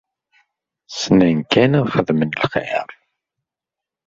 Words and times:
Ssnen 0.91 1.37
kan 1.51 1.71
ad 1.79 1.87
xedmen 1.93 2.31
lxir. 2.39 2.87